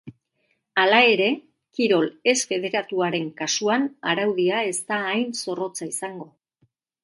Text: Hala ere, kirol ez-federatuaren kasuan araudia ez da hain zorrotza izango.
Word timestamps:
Hala 0.83 1.01
ere, 1.15 1.27
kirol 1.79 2.07
ez-federatuaren 2.33 3.29
kasuan 3.43 3.87
araudia 4.15 4.65
ez 4.73 4.75
da 4.91 5.01
hain 5.13 5.33
zorrotza 5.45 5.93
izango. 5.95 6.31